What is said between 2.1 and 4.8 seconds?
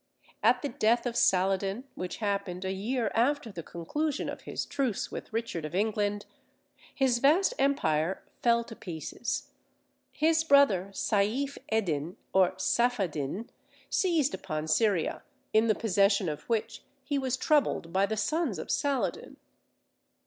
happened a year after the conclusion of his